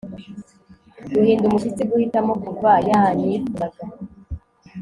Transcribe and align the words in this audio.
Guhinda 1.13 1.43
umushyitsi 1.47 1.83
guhitamo 1.89 2.33
kuva 2.43 2.71
yanyifuzaga 2.89 3.83